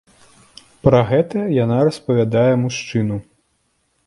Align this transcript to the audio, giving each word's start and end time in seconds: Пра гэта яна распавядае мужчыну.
Пра 0.87 1.01
гэта 1.11 1.43
яна 1.63 1.77
распавядае 1.89 2.53
мужчыну. 2.65 3.23